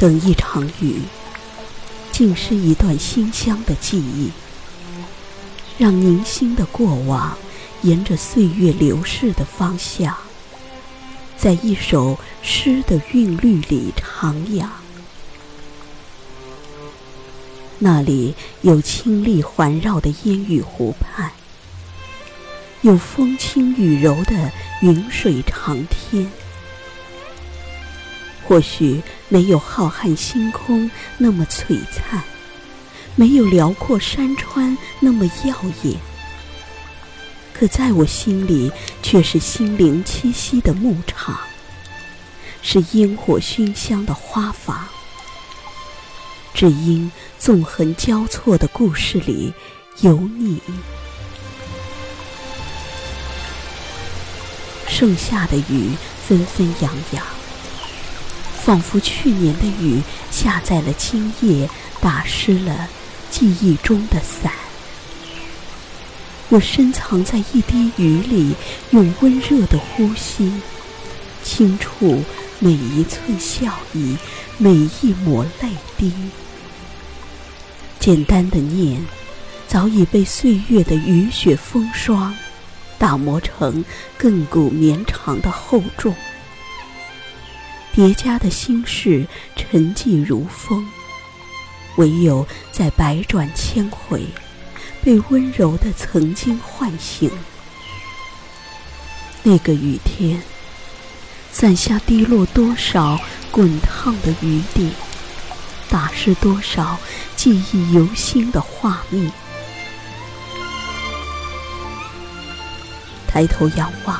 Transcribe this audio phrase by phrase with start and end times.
[0.00, 1.02] 等一场雨，
[2.10, 4.30] 竟是一段馨香的记忆，
[5.76, 7.36] 让凝心的过往
[7.82, 10.16] 沿着岁月流逝的方向，
[11.36, 14.66] 在一首诗的韵律里徜徉。
[17.78, 21.30] 那里有清丽环绕的烟雨湖畔，
[22.80, 26.26] 有风轻雨柔的云水长天。
[28.48, 29.02] 或许
[29.32, 32.22] 没有浩瀚星空那么璀璨，
[33.14, 35.96] 没有辽阔山川那么耀眼，
[37.54, 38.72] 可在我心里
[39.02, 41.38] 却是心灵栖息的牧场，
[42.60, 44.88] 是烟火熏香的花房。
[46.52, 49.54] 只因纵横交错的故事里
[50.00, 50.60] 有你，
[54.88, 55.92] 盛夏的雨
[56.26, 57.39] 纷纷扬扬。
[58.62, 61.68] 仿佛去年的雨下在了今夜，
[62.00, 62.88] 打湿了
[63.30, 64.52] 记忆中的伞。
[66.50, 68.54] 我深藏在一滴雨里，
[68.90, 70.52] 用温热的呼吸，
[71.42, 72.22] 轻触
[72.58, 74.16] 每一寸笑意，
[74.58, 76.12] 每一抹泪滴。
[77.98, 79.00] 简单的念，
[79.66, 82.36] 早已被岁月的雨雪风霜
[82.98, 83.84] 打磨成
[84.18, 86.14] 亘古绵长的厚重。
[88.00, 90.88] 叠加的心事沉寂如风，
[91.96, 94.24] 唯有在百转千回，
[95.02, 97.30] 被温柔的曾经唤醒。
[99.42, 100.42] 那个雨天，
[101.52, 104.90] 伞下滴落多少滚烫的雨点，
[105.90, 106.96] 打湿多少
[107.36, 109.30] 记忆犹新的画面。
[113.28, 114.18] 抬头仰望，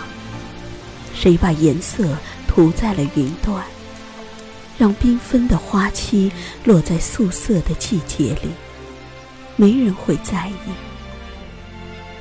[1.15, 2.15] 谁把颜色？
[2.61, 3.65] 涂在了云端，
[4.77, 6.31] 让缤纷的花期
[6.63, 8.51] 落在素色的季节里，
[9.57, 10.71] 没人会在意。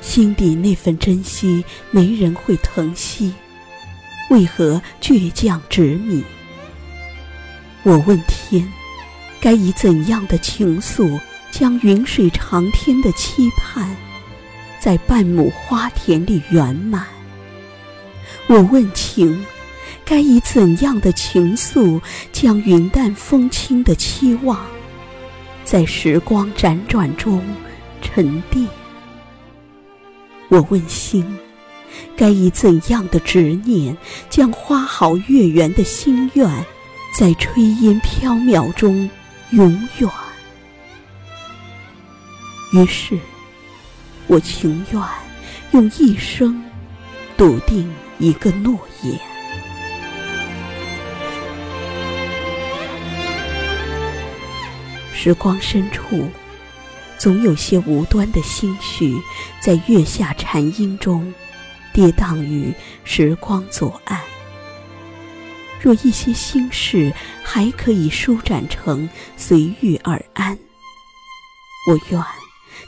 [0.00, 3.34] 心底那份珍惜，没人会疼惜。
[4.30, 6.24] 为何倔强执迷？
[7.82, 8.66] 我问天，
[9.42, 11.20] 该以怎样的情愫，
[11.50, 13.94] 将云水长天的期盼，
[14.80, 17.06] 在半亩花田里圆满？
[18.46, 19.44] 我问情。
[20.04, 22.00] 该以怎样的情愫，
[22.32, 24.58] 将云淡风轻的期望，
[25.64, 27.42] 在时光辗转中
[28.02, 28.66] 沉淀？
[30.48, 31.24] 我问心，
[32.16, 33.96] 该以怎样的执念，
[34.28, 36.48] 将花好月圆的心愿，
[37.16, 39.08] 在炊烟飘渺中
[39.50, 40.10] 永远？
[42.72, 43.18] 于是，
[44.26, 45.02] 我情愿
[45.72, 46.62] 用一生
[47.36, 49.18] 笃定一个诺言。
[55.22, 56.30] 时光深处，
[57.18, 59.20] 总有些无端的心绪，
[59.60, 61.30] 在月下禅音中
[61.92, 62.72] 跌宕于
[63.04, 64.18] 时光左岸。
[65.78, 67.12] 若一些心事
[67.44, 70.58] 还可以舒展成随遇而安，
[71.86, 72.24] 我愿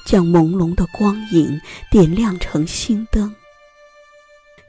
[0.07, 1.61] 将朦胧的光影
[1.91, 3.31] 点亮成心灯，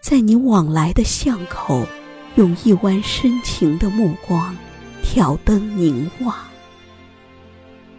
[0.02, 1.88] 在你往来的巷口，
[2.36, 4.54] 用一弯深情的目光
[5.02, 6.36] 挑灯凝望。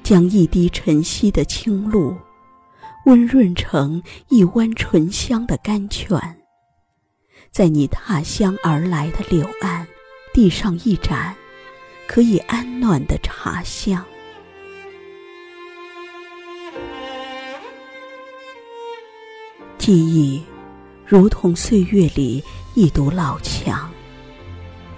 [0.04, 2.14] 将一滴晨曦的清露，
[3.06, 6.20] 温润成一湾醇香的甘泉。
[7.50, 9.86] 在你踏香而来的柳岸，
[10.34, 11.34] 递上一盏
[12.06, 14.04] 可以安暖的茶香。
[19.78, 20.42] 记忆，
[21.06, 22.44] 如同岁月里
[22.74, 23.90] 一堵老墙，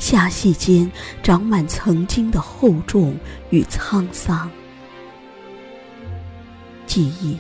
[0.00, 0.90] 狭隙间
[1.22, 3.16] 长满曾经的厚重
[3.50, 4.50] 与沧桑。
[6.96, 7.37] 记忆，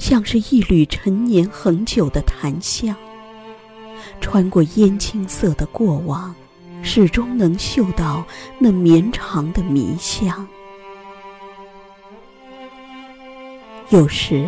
[0.00, 2.92] 像是一缕陈年恒久的檀香，
[4.20, 6.34] 穿过烟青色的过往，
[6.82, 8.26] 始终能嗅到
[8.58, 10.44] 那绵长的迷香。
[13.90, 14.44] 有时，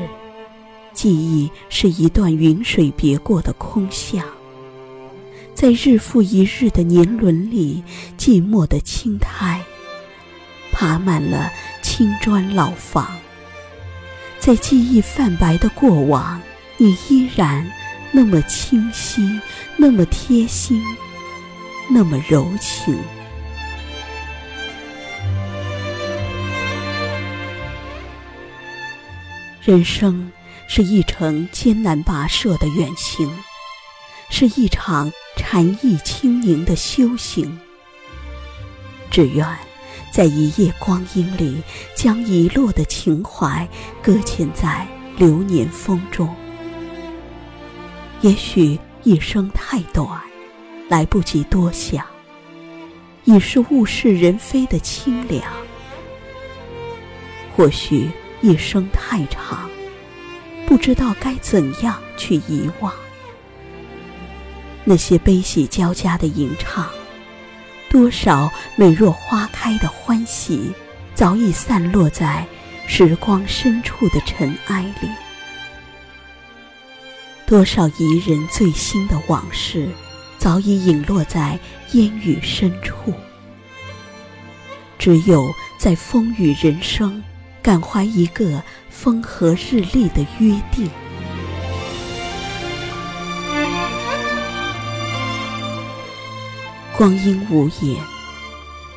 [0.92, 4.26] 记忆是一段云水别过的空巷，
[5.54, 7.80] 在日复一日的年轮里，
[8.18, 9.62] 寂寞的青苔，
[10.72, 11.48] 爬满了
[11.80, 13.06] 青砖老房。
[14.38, 16.40] 在记忆泛白的过往，
[16.76, 17.68] 你依然
[18.12, 19.40] 那么清晰，
[19.76, 20.80] 那么贴心，
[21.90, 22.96] 那么柔情。
[29.62, 30.30] 人生
[30.68, 33.28] 是一程艰难跋涉的远行，
[34.30, 37.58] 是一场禅意清宁的修行。
[39.10, 39.65] 只愿。
[40.16, 41.60] 在一夜光阴里，
[41.94, 43.68] 将遗落的情怀
[44.02, 46.34] 搁浅在流年风中。
[48.22, 50.08] 也许一生太短，
[50.88, 52.02] 来不及多想，
[53.24, 55.42] 已是物是人非的清凉；
[57.54, 58.08] 或许
[58.40, 59.68] 一生太长，
[60.66, 62.90] 不知道该怎样去遗忘
[64.82, 66.88] 那些悲喜交加的吟唱。
[67.96, 70.70] 多少美若花开的欢喜，
[71.14, 72.46] 早已散落在
[72.86, 75.08] 时光深处的尘埃里；
[77.46, 79.88] 多少怡人醉心的往事，
[80.36, 81.58] 早已隐落在
[81.92, 83.14] 烟雨深处。
[84.98, 87.24] 只有在风雨人生，
[87.62, 90.90] 感怀一个风和日丽的约定。
[96.96, 98.02] 光阴无言，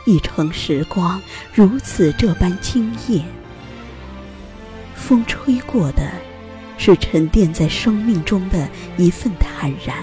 [0.06, 1.22] 一程时光
[1.54, 3.26] 如此这般惊艳。
[4.96, 6.10] 风吹过的，
[6.78, 9.98] 是沉淀在生命中的一份坦然；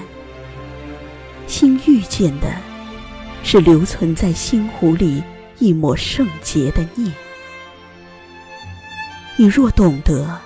[1.47, 2.55] 心遇见的，
[3.43, 5.23] 是留存在心湖里
[5.59, 7.11] 一抹圣洁的念。
[9.39, 10.39] 你若懂得，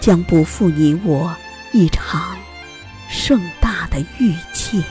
[0.00, 1.32] 将不负你我
[1.72, 2.36] 一场
[3.08, 4.82] 盛大的遇见。